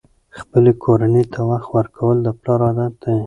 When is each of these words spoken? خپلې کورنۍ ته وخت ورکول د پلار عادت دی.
خپلې 0.39 0.71
کورنۍ 0.83 1.23
ته 1.33 1.39
وخت 1.49 1.69
ورکول 1.77 2.17
د 2.25 2.27
پلار 2.39 2.61
عادت 2.67 2.93
دی. 3.03 3.15